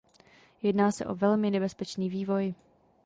Jedná 0.61 0.91
se 0.91 1.05
o 1.05 1.15
velmi 1.15 1.51
nebezpečný 1.51 2.09
vývoj. 2.09 2.53